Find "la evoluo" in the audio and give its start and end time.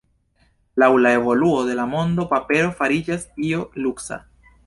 1.05-1.59